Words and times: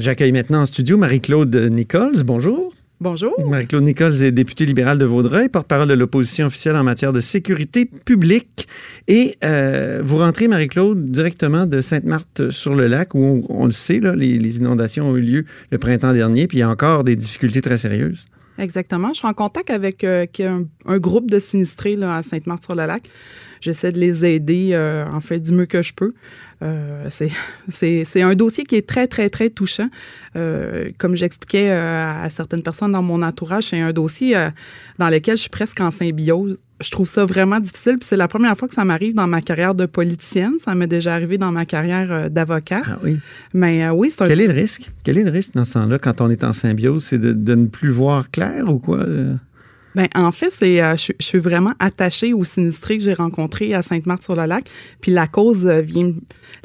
J'accueille 0.00 0.32
maintenant 0.32 0.62
en 0.62 0.66
studio 0.66 0.96
Marie-Claude 0.96 1.54
Nichols. 1.54 2.24
Bonjour. 2.24 2.72
Bonjour. 3.00 3.34
Marie-Claude 3.46 3.84
Nichols 3.84 4.22
est 4.22 4.32
députée 4.32 4.64
libérale 4.64 4.96
de 4.96 5.04
Vaudreuil, 5.04 5.50
porte-parole 5.50 5.88
de 5.88 5.92
l'opposition 5.92 6.46
officielle 6.46 6.76
en 6.76 6.84
matière 6.84 7.12
de 7.12 7.20
sécurité 7.20 7.84
publique. 7.84 8.66
Et 9.08 9.36
euh, 9.44 10.00
vous 10.02 10.16
rentrez, 10.16 10.48
Marie-Claude, 10.48 11.10
directement 11.10 11.66
de 11.66 11.82
Sainte-Marthe-sur-le-Lac, 11.82 13.14
où 13.14 13.44
on, 13.50 13.66
le 13.66 13.72
sait, 13.72 14.00
là, 14.00 14.14
les, 14.16 14.56
inondations 14.56 15.10
ont 15.10 15.16
eu 15.16 15.20
lieu 15.20 15.44
le 15.70 15.76
printemps 15.76 16.14
dernier, 16.14 16.46
puis 16.46 16.58
il 16.58 16.60
y 16.60 16.64
a 16.64 16.70
encore 16.70 17.04
des 17.04 17.16
difficultés 17.16 17.60
très 17.60 17.76
sérieuses. 17.76 18.26
Exactement. 18.56 19.08
Je 19.08 19.18
suis 19.18 19.28
en 19.28 19.34
contact 19.34 19.68
avec 19.68 20.02
euh, 20.04 20.26
un, 20.38 20.98
groupe 20.98 21.30
de 21.30 21.38
sinistrés 21.38 21.96
là, 21.96 22.16
à 22.16 22.22
Sainte-Marthe-sur-le-Lac. 22.22 23.02
J'essaie 23.60 23.92
de 23.92 23.98
les 23.98 24.24
aider, 24.24 24.70
euh, 24.72 25.04
en 25.12 25.20
fait, 25.20 25.40
du 25.40 25.52
mieux 25.52 25.66
que 25.66 25.82
je 25.82 25.92
peux. 25.92 26.10
Euh, 26.62 27.08
c'est 27.68 28.22
un 28.22 28.34
dossier 28.34 28.64
qui 28.64 28.76
est 28.76 28.86
très, 28.86 29.06
très, 29.06 29.30
très 29.30 29.50
touchant. 29.50 29.88
Euh, 30.36 30.90
comme 30.98 31.16
j'expliquais 31.16 31.70
euh, 31.70 32.24
à 32.24 32.30
certaines 32.30 32.62
personnes 32.62 32.92
dans 32.92 33.02
mon 33.02 33.22
entourage, 33.22 33.64
c'est 33.64 33.80
un 33.80 33.92
dossier 33.92 34.36
euh, 34.36 34.50
dans 34.98 35.08
lequel 35.08 35.36
je 35.36 35.42
suis 35.42 35.50
presque 35.50 35.80
en 35.80 35.90
symbiose. 35.90 36.60
Je 36.80 36.90
trouve 36.90 37.08
ça 37.08 37.24
vraiment 37.24 37.60
difficile. 37.60 37.98
c'est 38.00 38.16
la 38.16 38.28
première 38.28 38.56
fois 38.56 38.66
que 38.66 38.74
ça 38.74 38.84
m'arrive 38.84 39.14
dans 39.14 39.26
ma 39.26 39.42
carrière 39.42 39.74
de 39.74 39.86
politicienne. 39.86 40.54
Ça 40.64 40.74
m'est 40.74 40.86
déjà 40.86 41.14
arrivé 41.14 41.36
dans 41.36 41.52
ma 41.52 41.66
carrière 41.66 42.30
d'avocat. 42.30 42.82
Ah 42.86 42.98
oui. 43.02 43.18
Mais 43.52 43.88
oui, 43.90 44.10
c'est 44.10 44.24
un... 44.24 44.28
Quel 44.28 44.40
est 44.40 44.46
le 44.46 44.54
risque? 44.54 44.90
Quel 45.04 45.18
est 45.18 45.24
le 45.24 45.30
risque 45.30 45.52
dans 45.54 45.64
ce 45.64 45.72
sens-là 45.72 45.98
quand 45.98 46.22
on 46.22 46.30
est 46.30 46.42
en 46.42 46.54
symbiose? 46.54 47.04
C'est 47.04 47.18
de, 47.18 47.32
de, 47.34 47.54
ne 47.54 47.66
plus 47.66 47.90
voir 47.90 48.30
clair 48.30 48.66
ou 48.68 48.78
quoi? 48.78 49.04
Ben, 49.94 50.06
en 50.14 50.30
fait, 50.30 50.50
c'est, 50.50 50.82
euh, 50.82 50.96
je, 50.96 51.12
suis 51.18 51.38
vraiment 51.38 51.72
attachée 51.78 52.32
aux 52.32 52.44
sinistrés 52.44 52.96
que 52.98 53.02
j'ai 53.02 53.14
rencontrés 53.14 53.74
à 53.74 53.82
Sainte-Marthe-sur-le-Lac. 53.82 54.70
Puis 55.00 55.10
la 55.10 55.26
cause 55.26 55.66
euh, 55.66 55.80
vient, 55.80 56.12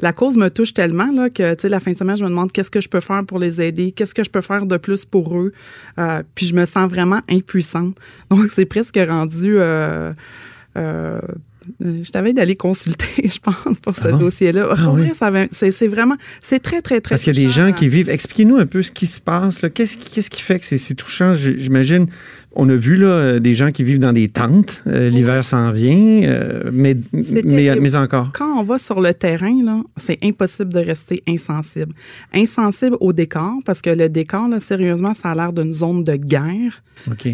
la 0.00 0.12
cause 0.12 0.36
me 0.36 0.48
touche 0.48 0.72
tellement 0.74 1.10
là, 1.12 1.28
que, 1.28 1.54
tu 1.54 1.62
sais, 1.62 1.68
la 1.68 1.80
fin 1.80 1.92
de 1.92 1.96
semaine, 1.98 2.16
je 2.16 2.24
me 2.24 2.28
demande 2.28 2.52
qu'est-ce 2.52 2.70
que 2.70 2.80
je 2.80 2.88
peux 2.88 3.00
faire 3.00 3.24
pour 3.24 3.38
les 3.38 3.60
aider, 3.60 3.90
qu'est-ce 3.90 4.14
que 4.14 4.22
je 4.22 4.30
peux 4.30 4.40
faire 4.40 4.66
de 4.66 4.76
plus 4.76 5.04
pour 5.04 5.36
eux. 5.36 5.52
Euh, 5.98 6.22
puis 6.34 6.46
je 6.46 6.54
me 6.54 6.64
sens 6.66 6.88
vraiment 6.88 7.20
impuissante. 7.28 7.96
Donc, 8.30 8.48
c'est 8.48 8.66
presque 8.66 8.98
rendu. 9.08 9.58
Je 11.80 12.10
t'avais 12.12 12.32
d'aller 12.32 12.54
consulter, 12.54 13.28
je 13.28 13.40
pense, 13.40 13.80
pour 13.80 13.94
ce 13.94 14.06
ah 14.06 14.12
dossier-là. 14.12 14.68
Ah 14.76 14.90
oui. 14.92 15.10
c'est 15.50 15.88
vraiment, 15.88 16.14
c'est 16.40 16.60
très, 16.60 16.80
très, 16.80 17.00
très 17.00 17.14
Parce 17.14 17.24
qu'il 17.24 17.36
y 17.36 17.40
a 17.40 17.42
des 17.48 17.52
gens 17.52 17.72
qui 17.72 17.88
vivent. 17.88 18.08
Expliquez-nous 18.08 18.56
un 18.56 18.66
peu 18.66 18.82
ce 18.82 18.92
qui 18.92 19.06
se 19.06 19.20
passe. 19.20 19.64
Qu'est-ce 19.74 19.96
qui, 19.96 20.22
qui 20.22 20.42
fait 20.42 20.60
que 20.60 20.64
c'est 20.64 20.94
touchant? 20.94 21.34
J'imagine 21.34 22.06
on 22.56 22.68
a 22.70 22.74
vu 22.74 22.96
là, 22.96 23.06
euh, 23.06 23.38
des 23.38 23.54
gens 23.54 23.70
qui 23.70 23.84
vivent 23.84 23.98
dans 23.98 24.14
des 24.14 24.28
tentes. 24.28 24.82
Euh, 24.86 25.10
l'hiver 25.10 25.44
s'en 25.44 25.70
vient, 25.70 26.22
euh, 26.24 26.70
mais, 26.72 26.96
mais, 27.44 27.94
encore. 27.94 28.30
Quand 28.32 28.58
on 28.58 28.62
va 28.62 28.78
sur 28.78 29.00
le 29.00 29.12
terrain, 29.12 29.62
là, 29.62 29.82
c'est 29.98 30.18
impossible 30.22 30.72
de 30.72 30.80
rester 30.80 31.22
insensible. 31.28 31.92
Insensible 32.32 32.96
au 33.00 33.12
décor, 33.12 33.52
parce 33.64 33.82
que 33.82 33.90
le 33.90 34.08
décor, 34.08 34.48
là, 34.48 34.58
sérieusement, 34.58 35.12
ça 35.12 35.32
a 35.32 35.34
l'air 35.34 35.52
d'une 35.52 35.74
zone 35.74 36.02
de 36.02 36.16
guerre. 36.16 36.82
OK. 37.08 37.28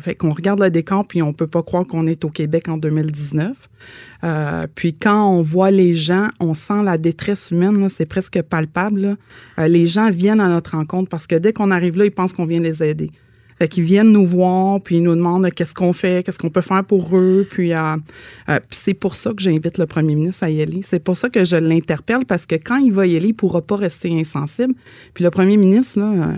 fait 0.00 0.14
qu'on 0.16 0.32
regarde 0.32 0.60
le 0.60 0.68
décor, 0.68 1.06
puis 1.06 1.22
on 1.22 1.32
peut 1.32 1.46
pas 1.46 1.62
croire 1.62 1.86
qu'on 1.86 2.08
est 2.08 2.24
au 2.24 2.30
Québec 2.30 2.68
en 2.68 2.78
2019. 2.78 3.70
puis 4.74 4.94
quand 4.94 5.28
on 5.28 5.40
voit 5.40 5.70
les 5.70 5.94
gens, 5.94 6.28
on 6.40 6.52
sent 6.52 6.82
la 6.84 6.98
détresse 6.98 7.52
humaine, 7.52 7.88
c'est 7.88 8.06
presque 8.06 8.42
palpable. 8.42 9.16
les 9.56 9.86
gens 9.86 10.10
viennent 10.10 10.40
à 10.40 10.48
notre 10.48 10.72
rencontre 10.72 11.08
parce 11.08 11.28
que 11.28 11.36
dès 11.36 11.52
qu'on 11.52 11.70
arrive 11.70 11.96
là, 11.96 12.06
ils 12.06 12.10
pensent 12.10 12.32
qu'on 12.32 12.44
vient 12.44 12.60
les 12.60 12.82
aider. 12.82 13.10
Fait 13.62 13.68
qu'ils 13.68 13.84
viennent 13.84 14.10
nous 14.10 14.26
voir, 14.26 14.80
puis 14.80 14.96
ils 14.96 15.04
nous 15.04 15.14
demandent 15.14 15.48
qu'est-ce 15.52 15.72
qu'on 15.72 15.92
fait, 15.92 16.26
qu'est-ce 16.26 16.38
qu'on 16.40 16.50
peut 16.50 16.62
faire 16.62 16.82
pour 16.82 17.16
eux. 17.16 17.46
Puis, 17.48 17.72
euh, 17.72 17.96
euh, 18.48 18.58
c'est 18.70 18.92
pour 18.92 19.14
ça 19.14 19.30
que 19.30 19.40
j'invite 19.40 19.78
le 19.78 19.86
premier 19.86 20.16
ministre 20.16 20.42
à 20.42 20.50
y 20.50 20.60
aller. 20.60 20.80
C'est 20.82 20.98
pour 20.98 21.16
ça 21.16 21.30
que 21.30 21.44
je 21.44 21.54
l'interpelle, 21.54 22.24
parce 22.26 22.44
que 22.44 22.56
quand 22.56 22.78
il 22.78 22.92
va 22.92 23.06
y 23.06 23.14
aller, 23.14 23.26
il 23.26 23.28
ne 23.28 23.36
pourra 23.36 23.62
pas 23.62 23.76
rester 23.76 24.18
insensible. 24.18 24.74
Puis 25.14 25.22
le 25.22 25.30
premier 25.30 25.56
ministre, 25.56 26.00
là, 26.00 26.06
euh, 26.06 26.32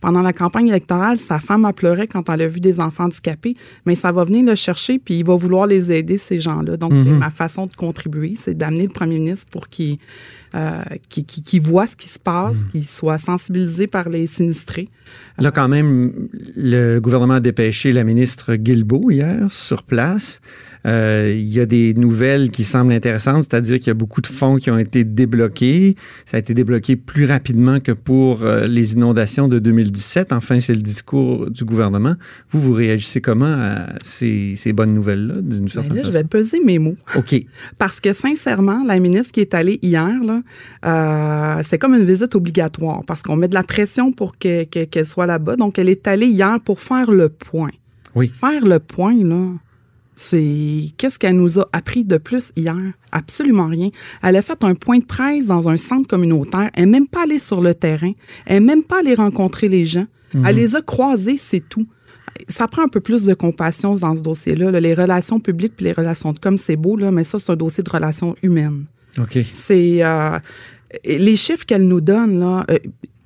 pendant 0.00 0.22
la 0.22 0.32
campagne 0.32 0.68
électorale, 0.68 1.18
sa 1.18 1.40
femme 1.40 1.64
a 1.64 1.72
pleuré 1.72 2.06
quand 2.06 2.30
elle 2.30 2.42
a 2.42 2.46
vu 2.46 2.60
des 2.60 2.78
enfants 2.78 3.06
handicapés, 3.06 3.56
mais 3.84 3.96
ça 3.96 4.12
va 4.12 4.22
venir 4.22 4.44
le 4.44 4.54
chercher, 4.54 5.00
puis 5.00 5.14
il 5.14 5.24
va 5.24 5.34
vouloir 5.34 5.66
les 5.66 5.90
aider, 5.90 6.16
ces 6.16 6.38
gens-là. 6.38 6.76
Donc, 6.76 6.92
c'est 6.92 7.10
mhm. 7.10 7.18
ma 7.18 7.30
façon 7.30 7.66
de 7.66 7.74
contribuer, 7.74 8.36
c'est 8.40 8.54
d'amener 8.56 8.84
le 8.84 8.92
premier 8.92 9.18
ministre 9.18 9.48
pour 9.50 9.68
qu'il 9.68 9.96
euh, 10.54 10.82
qui, 11.08 11.24
qui, 11.24 11.58
voit 11.58 11.86
ce 11.86 11.96
qui 11.96 12.08
se 12.08 12.18
passe, 12.18 12.58
hmm. 12.58 12.68
qui 12.72 12.82
soit 12.82 13.18
sensibilisé 13.18 13.86
par 13.86 14.08
les 14.08 14.26
sinistrés. 14.26 14.88
Là, 15.38 15.50
quand 15.50 15.68
même, 15.68 16.28
le 16.56 16.98
gouvernement 16.98 17.34
a 17.34 17.40
dépêché 17.40 17.92
la 17.92 18.04
ministre 18.04 18.54
Guilbeault 18.54 19.10
hier 19.10 19.50
sur 19.50 19.82
place. 19.82 20.40
Euh, 20.86 21.34
il 21.36 21.52
y 21.52 21.60
a 21.60 21.66
des 21.66 21.94
nouvelles 21.94 22.50
qui 22.50 22.64
semblent 22.64 22.92
intéressantes, 22.92 23.44
c'est-à-dire 23.44 23.78
qu'il 23.78 23.88
y 23.88 23.90
a 23.90 23.94
beaucoup 23.94 24.20
de 24.20 24.26
fonds 24.26 24.56
qui 24.56 24.70
ont 24.70 24.78
été 24.78 25.04
débloqués. 25.04 25.96
Ça 26.24 26.36
a 26.36 26.40
été 26.40 26.54
débloqué 26.54 26.96
plus 26.96 27.26
rapidement 27.26 27.80
que 27.80 27.92
pour 27.92 28.42
euh, 28.42 28.66
les 28.66 28.94
inondations 28.94 29.48
de 29.48 29.58
2017. 29.58 30.32
Enfin, 30.32 30.60
c'est 30.60 30.74
le 30.74 30.82
discours 30.82 31.50
du 31.50 31.64
gouvernement. 31.64 32.14
Vous, 32.50 32.60
vous 32.60 32.72
réagissez 32.72 33.20
comment 33.20 33.46
à 33.46 33.88
ces, 34.02 34.54
ces 34.56 34.72
bonnes 34.72 34.94
nouvelles-là, 34.94 35.34
d'une 35.42 35.60
ben 35.60 35.68
certaine 35.68 35.96
là, 35.96 36.02
Je 36.02 36.10
vais 36.10 36.24
peser 36.24 36.60
mes 36.64 36.78
mots. 36.78 36.96
OK. 37.16 37.34
Parce 37.78 38.00
que, 38.00 38.12
sincèrement, 38.12 38.84
la 38.84 38.98
ministre 39.00 39.32
qui 39.32 39.40
est 39.40 39.54
allée 39.54 39.78
hier, 39.82 40.22
là, 40.24 40.37
euh, 40.84 41.62
c'est 41.68 41.78
comme 41.78 41.94
une 41.94 42.04
visite 42.04 42.34
obligatoire 42.34 43.02
parce 43.06 43.22
qu'on 43.22 43.36
met 43.36 43.48
de 43.48 43.54
la 43.54 43.62
pression 43.62 44.12
pour 44.12 44.36
qu'elle 44.38 45.06
soit 45.06 45.26
là-bas. 45.26 45.56
Donc, 45.56 45.78
elle 45.78 45.88
est 45.88 46.06
allée 46.06 46.26
hier 46.26 46.58
pour 46.60 46.80
faire 46.80 47.10
le 47.10 47.28
point. 47.28 47.70
Oui. 48.14 48.28
Faire 48.34 48.64
le 48.64 48.78
point, 48.78 49.14
là, 49.22 49.52
c'est 50.14 50.92
qu'est-ce 50.96 51.18
qu'elle 51.18 51.36
nous 51.36 51.60
a 51.60 51.66
appris 51.72 52.04
de 52.04 52.16
plus 52.16 52.50
hier? 52.56 52.76
Absolument 53.12 53.66
rien. 53.66 53.90
Elle 54.22 54.34
a 54.34 54.42
fait 54.42 54.64
un 54.64 54.74
point 54.74 54.98
de 54.98 55.04
presse 55.04 55.46
dans 55.46 55.68
un 55.68 55.76
centre 55.76 56.08
communautaire. 56.08 56.70
Elle 56.74 56.86
n'est 56.86 56.98
même 56.98 57.06
pas 57.06 57.22
allée 57.22 57.38
sur 57.38 57.60
le 57.60 57.72
terrain. 57.72 58.12
Elle 58.44 58.54
n'est 58.54 58.74
même 58.74 58.82
pas 58.82 58.98
allée 58.98 59.14
rencontrer 59.14 59.68
les 59.68 59.84
gens. 59.84 60.06
Mhm. 60.34 60.44
Elle 60.44 60.56
les 60.56 60.74
a 60.74 60.82
croisés, 60.82 61.36
c'est 61.36 61.66
tout. 61.68 61.86
Ça 62.48 62.66
prend 62.66 62.82
un 62.82 62.88
peu 62.88 63.00
plus 63.00 63.24
de 63.24 63.34
compassion 63.34 63.94
dans 63.94 64.16
ce 64.16 64.22
dossier-là. 64.22 64.80
Les 64.80 64.94
relations 64.94 65.38
publiques 65.38 65.74
et 65.80 65.84
les 65.84 65.92
relations 65.92 66.32
de 66.32 66.38
com, 66.38 66.58
c'est 66.58 66.76
beau, 66.76 66.96
là, 66.96 67.12
mais 67.12 67.24
ça, 67.24 67.38
c'est 67.38 67.50
un 67.50 67.56
dossier 67.56 67.84
de 67.84 67.90
relations 67.90 68.34
humaines. 68.42 68.86
OK. 69.18 69.38
C'est 69.52 70.02
euh, 70.02 70.38
les 71.04 71.36
chiffres 71.36 71.64
qu'elle 71.64 71.86
nous 71.86 72.00
donne, 72.00 72.38
là. 72.38 72.64
Euh, 72.70 72.78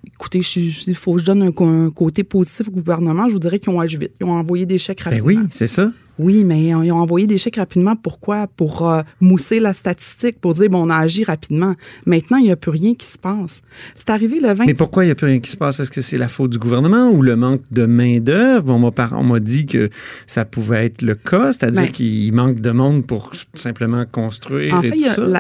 écoutez, 0.07 0.41
il 0.57 0.95
faut 0.95 1.15
que 1.15 1.21
je 1.21 1.25
donne 1.25 1.43
un, 1.43 1.91
côté 1.91 2.25
positif 2.25 2.69
au 2.69 2.73
gouvernement. 2.73 3.29
Je 3.29 3.35
vous 3.35 3.41
dirais 3.41 3.59
qu'ils 3.59 3.73
ont 3.73 3.81
agi 3.81 3.97
vite. 3.97 4.13
Ils 4.21 4.27
ont 4.27 4.33
envoyé 4.33 4.67
des 4.67 4.79
chèques 4.79 5.05
ben 5.05 5.11
rapidement. 5.11 5.43
oui, 5.43 5.49
c'est 5.51 5.67
ça. 5.67 5.91
Oui, 6.19 6.45
mais 6.45 6.67
ils 6.67 6.93
ont 6.93 6.99
envoyé 6.99 7.27
des 7.27 7.39
chèques 7.39 7.57
rapidement. 7.57 7.97
Pourquoi? 7.97 8.47
Pour 8.47 8.89
euh, 8.89 9.03
mousser 9.21 9.61
la 9.61 9.73
statistique, 9.73 10.41
pour 10.41 10.55
dire, 10.55 10.69
bon, 10.69 10.87
on 10.87 10.91
a 10.91 10.97
agi 10.97 11.25
rapidement. 11.25 11.75
Maintenant, 12.07 12.37
il 12.37 12.45
n'y 12.45 12.51
a 12.51 12.57
plus 12.57 12.71
rien 12.71 12.95
qui 12.95 13.07
se 13.07 13.19
passe. 13.19 13.63
C'est 13.97 14.11
arrivé 14.11 14.39
le 14.41 14.53
20... 14.53 14.67
Mais 14.67 14.75
pourquoi 14.75 15.05
il 15.05 15.09
n'y 15.09 15.13
a 15.13 15.15
plus 15.15 15.27
rien 15.27 15.41
qui 15.41 15.51
se 15.51 15.57
passe? 15.57 15.81
Est-ce 15.81 15.91
que 15.91 16.01
c'est 16.01 16.19
la 16.19 16.29
faute 16.29 16.51
du 16.51 16.59
gouvernement 16.59 17.11
ou 17.11 17.23
le 17.23 17.37
manque 17.37 17.63
de 17.71 17.87
main-d'œuvre? 17.87 18.71
On 18.73 19.25
m'a 19.25 19.41
dit 19.41 19.67
que 19.67 19.89
ça 20.27 20.45
pouvait 20.45 20.87
être 20.87 21.03
le 21.03 21.15
cas, 21.15 21.53
c'est-à-dire 21.53 21.83
ben 21.83 21.91
qu'il 21.91 22.33
manque 22.33 22.61
de 22.61 22.71
monde 22.71 23.07
pour 23.07 23.33
simplement 23.55 24.05
construire. 24.11 24.75
En 24.75 24.83
fait, 24.83 24.97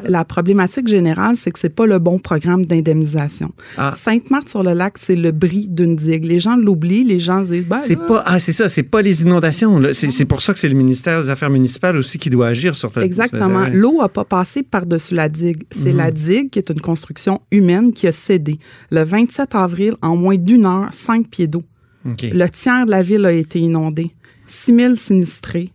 La, 0.06 0.24
problématique 0.24 0.88
générale, 0.88 1.36
c'est 1.36 1.50
que 1.50 1.58
c'est 1.58 1.68
pas 1.68 1.86
le 1.86 1.98
bon 1.98 2.18
programme 2.18 2.64
d'indemnisation. 2.64 3.52
Ah. 3.76 3.94
Sainte-Marthe-sur-le-Lac, 3.96 4.94
c'est 4.98 5.16
le 5.16 5.32
bris 5.32 5.66
d'une 5.68 5.96
digue. 5.96 6.24
Les 6.24 6.40
gens 6.40 6.56
l'oublient, 6.56 7.04
les 7.04 7.18
gens 7.18 7.42
disent, 7.42 7.66
ben, 7.66 7.80
c'est 7.82 7.96
pas, 7.96 8.22
ah, 8.26 8.38
c'est 8.38 8.52
ça, 8.52 8.68
c'est 8.68 8.82
pas 8.82 9.02
les 9.02 9.22
inondations. 9.22 9.80
C'est 9.92 10.24
pour 10.24 10.40
ça 10.40 10.54
que 10.54 10.61
c'est 10.62 10.68
le 10.68 10.76
ministère 10.76 11.20
des 11.20 11.28
Affaires 11.28 11.50
municipales 11.50 11.96
aussi 11.96 12.20
qui 12.20 12.30
doit 12.30 12.46
agir 12.46 12.76
sur 12.76 12.96
Exactement. 12.98 13.66
L'eau 13.72 14.00
n'a 14.00 14.08
pas 14.08 14.24
passé 14.24 14.62
par-dessus 14.62 15.12
la 15.12 15.28
digue. 15.28 15.64
C'est 15.72 15.90
la 15.90 16.06
mhm. 16.06 16.12
digue 16.12 16.50
qui 16.50 16.60
est 16.60 16.70
une 16.70 16.80
construction 16.80 17.40
humaine 17.50 17.92
qui 17.92 18.06
a 18.06 18.12
cédé. 18.12 18.60
Le 18.92 19.02
27 19.02 19.56
avril, 19.56 19.94
en 20.02 20.14
moins 20.14 20.36
d'une 20.36 20.64
heure, 20.64 20.88
cinq 20.92 21.26
pieds 21.28 21.48
d'eau. 21.48 21.64
Le 22.04 22.46
tiers 22.46 22.86
de 22.86 22.92
la 22.92 23.02
ville 23.02 23.26
a 23.26 23.32
été 23.32 23.58
inondé. 23.58 24.12
6 24.46 24.76
000 24.76 24.94
sinistrés 24.94 25.72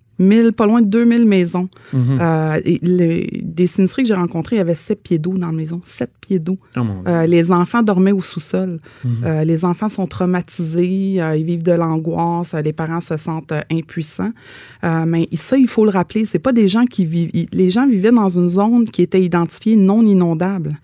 pas 0.56 0.66
loin 0.66 0.82
de 0.82 0.88
2000 0.88 1.26
maisons. 1.26 1.70
Mhm. 1.94 2.18
Euh, 2.20 2.60
des 3.42 3.68
sinistrés 3.68 4.04
que 4.04 4.08
j'ai 4.08 4.14
rencontrés, 4.14 4.56
il 4.56 4.60
y 4.60 4.62
avait 4.62 4.74
sept 4.74 5.02
pieds 5.02 5.20
d'eau 5.20 5.38
dans 5.38 5.48
la 5.48 5.54
maison. 5.54 5.82
Sept 5.86 6.12
pieds 6.22 6.40
d'eau. 6.40 6.58
Oh 6.76 6.82
euh, 7.08 7.26
les 7.26 7.52
enfants 7.52 7.84
dormaient 7.84 8.12
au 8.12 8.22
sous-sol. 8.22 8.80
Mhm. 9.04 9.12
Euh, 9.24 9.44
les 9.44 9.66
enfants 9.66 9.90
sont 9.90 10.08
traumatisés, 10.08 11.20
ils 11.38 11.44
vivent 11.44 11.64
de 11.64 11.74
l'angoisse, 11.74 12.54
les 12.54 12.74
parents 12.74 13.02
se 13.02 13.18
sentent 13.18 13.54
impuissants. 13.72 14.32
mais 14.84 15.28
ça, 15.34 15.58
il 15.58 15.68
faut 15.68 15.86
le 15.86 15.92
rappeler, 15.92 16.26
c'est 16.26 16.40
pas 16.40 16.54
des 16.54 16.68
gens 16.68 16.86
qui 16.86 17.06
vivent. 17.06 17.32
Les 17.52 17.70
gens 17.70 17.88
vivaient 17.88 18.12
dans 18.12 18.30
une 18.30 18.50
zone 18.50 18.90
qui 18.90 19.02
était 19.02 19.22
identifiée 19.22 19.76
non 19.76 20.02
inondable. 20.02 20.78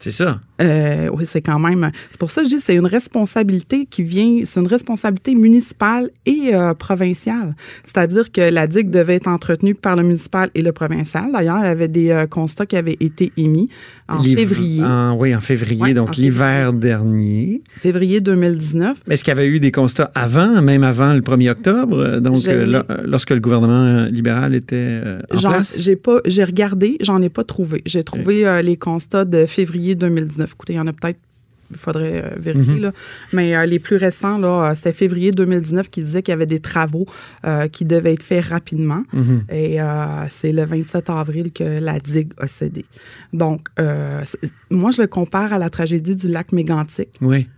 C'est 0.00 0.12
ça. 0.12 0.40
Euh, 0.60 1.08
oui, 1.12 1.24
c'est 1.26 1.40
quand 1.40 1.58
même. 1.58 1.90
C'est 2.10 2.18
pour 2.18 2.30
ça 2.30 2.42
que 2.42 2.48
je 2.48 2.56
dis 2.56 2.60
c'est 2.60 2.74
une 2.74 2.86
responsabilité 2.86 3.86
qui 3.86 4.02
vient, 4.02 4.42
c'est 4.44 4.60
une 4.60 4.66
responsabilité 4.66 5.34
municipale 5.34 6.10
et 6.24 6.54
euh, 6.54 6.74
provinciale. 6.74 7.54
C'est-à-dire 7.84 8.30
que 8.30 8.40
la 8.40 8.66
digue 8.66 8.90
devait 8.90 9.14
être 9.14 9.28
entretenue 9.28 9.74
par 9.74 9.96
le 9.96 10.02
municipal 10.02 10.50
et 10.54 10.62
le 10.62 10.72
provincial. 10.72 11.30
D'ailleurs, 11.32 11.58
il 11.58 11.64
y 11.64 11.68
avait 11.68 11.88
des 11.88 12.10
euh, 12.10 12.26
constats 12.26 12.66
qui 12.66 12.76
avaient 12.76 12.96
été 13.00 13.32
émis 13.36 13.68
en 14.08 14.22
février. 14.22 14.82
oui, 15.18 15.34
en 15.34 15.40
février, 15.40 15.94
donc 15.94 16.16
l'hiver 16.16 16.72
dernier. 16.72 17.62
Février 17.80 18.20
2019. 18.20 19.02
Est-ce 19.08 19.24
qu'il 19.24 19.32
y 19.32 19.36
avait 19.36 19.48
eu 19.48 19.60
des 19.60 19.72
constats 19.72 20.10
avant, 20.14 20.62
même 20.62 20.84
avant 20.84 21.12
le 21.12 21.20
1er 21.20 21.50
octobre, 21.50 22.18
donc 22.20 22.38
lorsque 23.04 23.30
le 23.30 23.40
gouvernement 23.40 24.04
libéral 24.06 24.54
était 24.54 25.00
en 25.32 25.38
place? 25.38 25.76
J'ai 25.80 25.96
pas, 25.96 26.20
j'ai 26.24 26.44
regardé, 26.44 26.96
j'en 27.00 27.20
ai 27.20 27.28
pas 27.28 27.44
trouvé. 27.44 27.82
J'ai 27.84 28.02
trouvé 28.04 28.60
les 28.62 28.76
constats 28.76 29.24
de 29.24 29.46
février 29.46 29.87
2019. 29.94 30.52
Écoutez, 30.52 30.72
il 30.74 30.76
y 30.76 30.80
en 30.80 30.86
a 30.86 30.92
peut-être 30.92 31.18
il 31.70 31.76
faudrait 31.76 32.24
euh, 32.24 32.30
vérifier. 32.36 32.74
Mhm. 32.74 32.82
là. 32.82 32.92
Mais 33.32 33.54
euh, 33.54 33.66
les 33.66 33.78
plus 33.78 33.96
récents, 33.96 34.38
là, 34.38 34.70
euh, 34.70 34.74
c'était 34.74 34.92
février 34.92 35.32
2019 35.32 35.88
qui 35.90 36.02
disait 36.02 36.22
qu'il 36.22 36.32
y 36.32 36.34
avait 36.34 36.46
des 36.46 36.60
travaux 36.60 37.06
qui 37.72 37.84
devaient 37.84 38.12
être 38.12 38.22
faits 38.22 38.44
rapidement. 38.46 39.02
Mhm. 39.12 39.44
Et 39.50 39.78
c'est 40.28 40.52
le 40.52 40.64
27 40.64 41.10
avril 41.10 41.52
que 41.52 41.80
la 41.80 41.98
digue 41.98 42.32
a 42.38 42.46
cédé. 42.46 42.84
Donc, 43.32 43.68
moi, 44.70 44.90
je 44.90 45.02
le 45.02 45.06
compare 45.06 45.52
à 45.52 45.58
la 45.58 45.70
tragédie 45.70 46.16
du 46.16 46.28
lac 46.28 46.52
Mégantic. 46.52 47.08
Oui. 47.20 47.48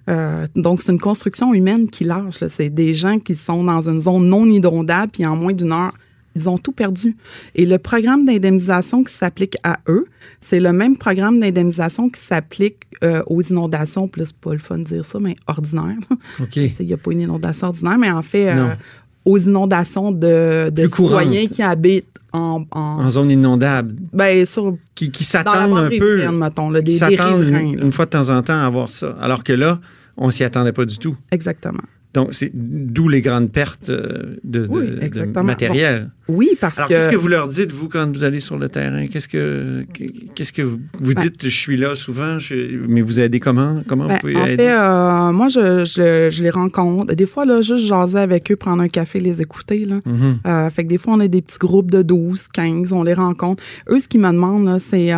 donc, 0.55 0.81
c'est 0.81 0.93
une 0.93 1.00
construction 1.00 1.53
humaine 1.55 1.88
qui 1.88 2.05
lâche. 2.05 2.44
C'est 2.49 2.71
des 2.71 2.94
gens 2.94 3.19
qui 3.19 3.35
sont 3.35 3.65
dans 3.65 3.88
une 3.88 4.00
zone 4.00 4.27
non 4.27 4.47
inondable, 4.47 5.12
puis 5.12 5.27
en 5.27 5.37
moins 5.37 5.53
d'une 5.53 5.73
heure, 5.73 5.94
ils 6.35 6.49
ont 6.49 6.59
tout 6.59 6.73
perdu. 6.73 7.17
Et 7.55 7.67
le 7.67 7.79
programme 7.79 8.25
d'indemnisation 8.25 9.03
qui 9.03 9.12
s'applique 9.12 9.56
à 9.65 9.81
eux, 9.88 10.06
c'est 10.41 10.61
le 10.61 10.73
même 10.73 10.97
programme 10.97 11.41
d'indemnisation 11.41 12.09
qui 12.09 12.21
s'applique 12.21 12.87
euh, 13.03 13.23
aux 13.27 13.43
inondations, 13.43 14.09
plus 14.09 14.32
pas 14.32 14.53
le 14.53 14.59
fun 14.59 14.79
de 14.79 14.85
dire 14.85 15.05
ça, 15.05 15.19
mais 15.21 15.37
ordinaire. 15.47 15.97
OK. 16.41 16.56
Il 16.56 16.87
n'y 16.87 16.93
a 16.93 16.97
pas 16.97 17.12
une 17.12 17.23
inondation 17.23 17.69
ordinaire, 17.69 17.99
mais 17.99 18.11
en 18.11 18.23
fait, 18.23 18.50
euh, 18.50 18.75
aux 19.25 19.38
inondations 19.38 20.12
de, 20.12 20.71
de 20.71 20.87
citoyens 20.87 21.47
qui 21.47 21.62
habitent 21.62 22.06
en, 22.32 22.65
en, 22.71 23.11
zone 23.11 23.31
inondable. 23.31 23.97
Ben, 24.12 24.47
sur, 24.47 24.77
qui, 24.94 25.11
qui 25.11 25.25
s'attendent 25.25 25.77
un 25.77 25.88
peu. 25.88 26.31
mettons, 26.31 26.71
là, 26.71 26.81
des, 26.81 26.93
qui 26.93 26.99
s'attendent 26.99 27.44
une, 27.44 27.93
fois 27.93 28.05
de 28.05 28.11
temps 28.11 28.29
en 28.29 28.43
temps 28.43 28.61
à 28.61 28.69
voir 28.71 28.91
ça. 28.91 29.17
Alors 29.21 29.43
que 29.43 29.53
là, 29.53 29.81
on 30.17 30.31
s'y 30.31 30.44
attendait 30.44 30.73
pas 30.73 30.85
du 30.85 30.99
tout. 30.99 31.17
Exactement. 31.32 31.82
Donc, 32.12 32.31
c'est 32.32 32.50
d'où 32.53 33.09
les 33.09 33.21
grandes 33.21 33.53
pertes 33.53 33.91
euh, 33.91 34.37
de, 34.43 34.69
matériel. 35.43 36.11
Oui, 36.31 36.50
parce 36.61 36.79
Alors, 36.79 36.88
que. 36.88 36.94
qu'est-ce 36.94 37.09
que 37.09 37.17
vous 37.17 37.29
leur 37.29 37.49
dites, 37.49 37.73
vous, 37.73 37.88
quand 37.88 38.11
vous 38.11 38.23
allez 38.25 38.41
sur 38.41 38.59
le 38.59 38.69
terrain? 38.69 39.06
Qu'est-ce 39.06 39.29
que, 39.29 39.85
qu'est-ce 40.35 40.53
que 40.53 40.62
vous, 40.62 40.79
vous 41.00 41.15
ben 41.15 41.23
dites? 41.23 41.44
je 41.44 41.49
suis 41.49 41.77
là 41.77 41.94
souvent, 41.94 42.38
mais 42.88 43.03
vous 43.03 43.21
aidez 43.21 43.41
comment? 43.41 43.82
Comment 43.88 44.05
vous 44.05 44.11
ben, 44.11 44.19
pouvez 44.19 44.37
en 44.37 44.44
aider? 44.44 44.56
fait, 44.56 44.71
euh, 44.71 45.32
moi, 45.32 45.49
je, 45.49 45.85
je, 45.85 46.43
les 46.43 46.50
rencontre. 46.50 47.15
Des 47.15 47.27
fois, 47.27 47.44
là, 47.44 47.61
juste 47.61 47.87
jaser 47.87 48.19
avec 48.19 48.50
eux, 48.53 48.56
prendre 48.56 48.82
un 48.82 48.88
café, 48.88 49.21
les 49.21 49.41
écouter. 49.41 49.85
Là. 49.85 49.97
Mm-hmm. 49.97 50.35
Euh, 50.47 50.71
fait 50.71 50.85
que 50.85 50.88
des 50.88 50.99
fois, 50.99 51.15
on 51.15 51.21
a 51.21 51.29
des 51.29 51.43
petits 51.43 51.59
groupes 51.59 51.91
de 51.91 52.03
12, 52.03 52.49
15, 52.49 52.93
on 52.93 53.03
les 53.03 53.15
rencontre. 53.15 53.62
Eux, 53.88 53.99
ce 53.99 54.09
qu'ils 54.09 54.21
me 54.21 54.31
demandent, 54.31 54.79
c'est 54.79 55.11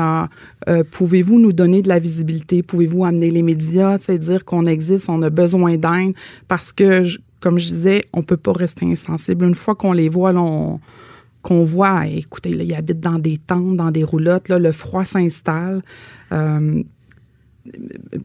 pouvez-vous 0.90 1.40
nous 1.40 1.52
donner 1.52 1.82
de 1.82 1.88
la 1.88 1.98
visibilité? 1.98 2.62
Pouvez-vous 2.62 3.04
amener 3.04 3.30
les 3.30 3.42
médias? 3.42 3.98
dire 4.22 4.44
qu'on 4.44 4.64
existe, 4.64 5.08
on 5.08 5.22
a 5.22 5.30
besoin 5.30 5.76
d'aide? 5.76 6.14
Parce 6.48 6.72
que 6.72 7.02
comme 7.42 7.58
je 7.58 7.66
disais, 7.66 8.02
on 8.12 8.22
peut 8.22 8.36
pas 8.36 8.52
rester 8.52 8.86
insensible. 8.86 9.44
Une 9.44 9.54
fois 9.54 9.74
qu'on 9.74 9.92
les 9.92 10.08
voit, 10.08 10.32
qu'on 11.42 11.64
voit, 11.64 12.06
écoutez, 12.06 12.50
ils 12.50 12.74
habitent 12.74 13.00
dans 13.00 13.18
des 13.18 13.36
tentes, 13.36 13.76
dans 13.76 13.90
des 13.90 14.04
roulottes, 14.04 14.48
là, 14.48 14.58
le 14.58 14.72
froid 14.72 15.04
s'installe. 15.04 15.82
Euh, 16.32 16.82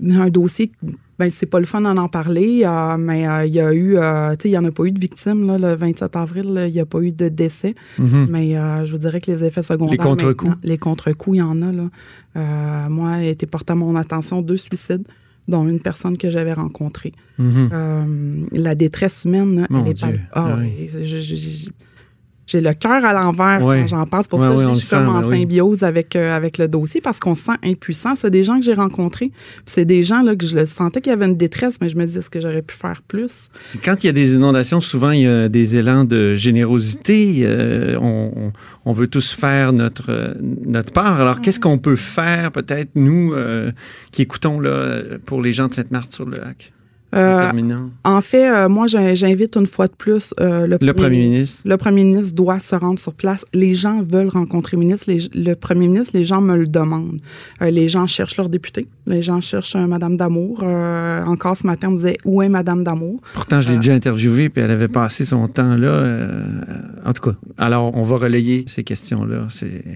un 0.10 0.30
dossier, 0.30 0.72
ben 1.20 1.30
c'est 1.30 1.46
pas 1.46 1.60
le 1.60 1.66
fun 1.66 1.82
d'en 1.82 1.98
en 1.98 2.10
parler, 2.10 2.62
euh, 2.64 2.98
mais 2.98 3.28
euh, 3.28 3.46
il 3.46 3.54
y 3.54 3.60
a 3.60 3.74
eu, 3.74 3.94
tu 3.94 4.00
sais, 4.00 4.50
il 4.50 4.52
n'y 4.52 4.58
en 4.58 4.66
a 4.66 4.72
pas 4.72 4.84
eu 4.84 4.92
de 4.92 5.00
victimes 5.00 5.58
le 5.58 5.76
27 5.76 6.16
avril, 6.16 6.64
il 6.68 6.74
n'y 6.74 6.80
a 6.80 6.86
pas 6.86 7.02
eu 7.02 7.12
de 7.12 7.30
décès, 7.30 7.76
mm-hmm. 8.00 8.28
mais 8.30 8.54
je 8.86 8.92
vous 8.92 8.98
dirais 8.98 9.20
que 9.20 9.32
les 9.32 9.44
effets 9.44 9.64
secondaires, 9.64 9.92
les 9.92 9.98
contre-coups, 9.98 10.58
les 10.64 10.78
contre-coups, 10.78 11.38
il 11.38 11.40
y 11.40 11.44
en 11.44 11.62
a 11.62 11.72
là. 11.72 12.90
moi, 12.90 13.10
a 13.10 13.24
été 13.24 13.46
porté 13.46 13.74
à 13.74 13.76
mon 13.76 13.96
attention 13.96 14.42
deux 14.42 14.58
suicides 14.58 15.08
dont 15.48 15.68
une 15.68 15.80
personne 15.80 16.18
que 16.18 16.30
j'avais 16.30 16.54
rencontrée. 16.54 17.14
Mm-hmm. 17.40 17.70
Euh, 17.72 18.46
la 18.52 18.76
détresse 18.76 19.26
humaine, 19.26 19.68
elle 19.70 19.88
est 19.88 20.00
pas. 20.00 20.10
Ah, 20.34 20.58
ah. 20.58 20.64
J'ai 22.48 22.62
le 22.62 22.74
cœur 22.74 23.04
à 23.04 23.14
l'envers 23.14 23.60
quand 23.60 23.88
j'en 23.88 24.06
passe. 24.06 24.28
Pour 24.28 24.40
ça, 24.40 24.56
je, 24.56 24.74
suis 24.74 24.90
comme 24.90 25.10
en 25.10 25.22
symbiose 25.22 25.84
avec, 25.84 26.16
euh, 26.16 26.36
avec 26.36 26.58
le 26.58 26.70
dossier 26.70 27.02
parce 27.02 27.20
qu'on 27.20 27.36
se 27.36 27.44
sent 27.44 27.58
impuissant. 27.64 28.16
C'est 28.16 28.32
des 28.32 28.42
gens 28.42 28.58
que 28.58 28.66
j'ai 28.66 28.74
rencontrés. 28.74 29.32
C'est 29.66 29.84
des 29.84 30.02
gens 30.02 30.24
là, 30.24 30.36
que 30.36 30.46
je 30.46 30.56
le 30.56 30.66
sentais 30.66 31.02
qu'il 31.02 31.10
y 31.12 31.14
avait 31.14 31.26
une 31.26 31.36
détresse, 31.36 31.78
mais 31.82 31.90
je 31.90 31.98
me 31.98 32.06
disais, 32.06 32.20
est-ce 32.20 32.30
que 32.30 32.40
j'aurais 32.40 32.62
pu 32.62 32.74
faire 32.74 33.02
plus? 33.06 33.50
Quand 33.84 34.02
il 34.04 34.08
y 34.08 34.10
a 34.10 34.14
des 34.14 34.36
inondations, 34.36 34.80
souvent, 34.80 35.12
il 35.12 35.22
y 35.22 35.28
a 35.28 35.50
des 35.50 35.76
élans 35.76 36.06
de 36.06 36.36
générosité. 36.38 37.42
Euh, 37.42 37.98
on, 38.00 38.54
on, 38.86 38.94
veut 38.94 39.08
tous 39.08 39.34
faire 39.34 39.74
notre, 39.74 40.38
notre 40.42 40.94
part. 40.94 41.20
Alors, 41.20 41.42
qu'est-ce 41.42 41.60
qu'on 41.60 41.78
peut 41.78 41.98
faire, 41.98 42.54
peut-être, 42.54 42.92
nous, 42.96 43.34
euh, 43.34 43.72
qui 44.12 44.22
écoutons 44.22 44.62
là, 44.62 45.02
pour 45.26 45.42
les 45.42 45.52
gens 45.52 45.68
de 45.68 45.74
Sainte-Marthe-sur-le-Lac? 45.74 46.72
Euh, 47.16 47.50
en 48.04 48.22
fait, 48.22 48.50
euh, 48.50 48.68
moi, 48.68 48.86
j'invite 48.88 49.56
une 49.56 49.66
fois 49.66 49.88
de 49.88 49.94
plus 49.94 50.34
euh, 50.40 50.68
le, 50.68 50.78
premier, 50.94 51.20
ministre. 51.20 51.62
Le 51.66 51.78
premier 51.78 52.04
ministre 52.04 52.36
doit 52.36 52.60
se 52.60 52.76
rendre 52.76 53.00
sur 53.00 53.14
place. 53.14 53.46
Les 53.54 53.76
gens 53.76 54.02
veulent 54.02 54.28
rencontrer 54.28 54.76
le 54.76 54.82
ministre. 54.82 55.06
le 55.10 55.54
premier 55.54 55.88
ministre, 55.88 56.12
les 56.14 56.26
gens 56.26 56.42
me 56.42 56.58
le 56.58 56.68
demandent. 56.68 57.20
les 57.62 57.88
gens 57.88 58.08
cherchent 58.08 58.38
leur 58.38 58.50
député. 58.50 58.88
Les 59.06 59.22
gens 59.22 59.40
cherchent 59.40 59.76
Madame 59.76 60.18
Damour. 60.18 60.64
encore 60.64 61.56
ce 61.56 61.66
matin, 61.66 61.88
on 61.90 61.92
me 61.92 61.98
disait 61.98 62.18
où 62.26 62.42
est 62.42 62.50
Madame 62.50 62.84
Damour? 62.84 63.22
Pourtant, 63.34 63.62
je 63.62 63.72
l'ai 63.72 63.78
déjà 63.78 63.94
interviewée, 63.94 64.50
puis 64.50 64.62
elle 64.62 64.72
avait 64.72 64.88
passé 64.90 65.24
son 65.24 65.48
temps 65.48 65.78
là. 65.78 66.28
en 67.06 67.14
tout 67.14 67.32
cas, 67.32 67.38
alors 67.58 67.96
on 67.96 68.04
va 68.04 68.18
relayer 68.18 68.66
ces 68.68 68.84
questions-là, 68.84 69.48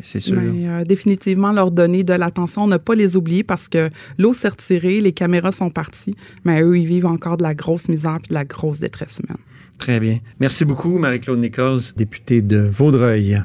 c'est 0.01 0.19
sûr. 0.19 0.39
Mais, 0.41 0.85
définitivement, 0.85 1.51
leur 1.51 1.71
donner 1.71 2.03
de 2.03 2.13
l'attention, 2.13 2.67
ne 2.67 2.77
pas 2.77 2.95
les 2.95 3.17
oublier 3.17 3.43
parce 3.43 3.67
que 3.67 3.89
l'eau 4.17 4.33
s'est 4.33 4.49
retirée, 4.49 5.01
les 5.01 5.11
caméras 5.11 5.51
sont 5.51 5.69
parties, 5.69 6.15
mais 6.45 6.61
eux, 6.61 6.77
ils 6.77 6.85
vivent 6.85 7.00
encore 7.07 7.38
de 7.38 7.44
la 7.44 7.53
grosse 7.53 7.89
misère 7.89 8.19
et 8.24 8.27
de 8.30 8.33
la 8.33 8.45
grosse 8.45 8.80
détresse 8.80 9.19
humaine. 9.24 9.42
Très 9.77 10.00
bien. 10.00 10.19
Merci 10.39 10.63
beaucoup, 10.63 11.00
Marie-Claude 11.00 11.39
Nichols, 11.39 11.80
députée 11.95 12.42
de 12.42 12.57
Vaudreuil. 12.57 13.42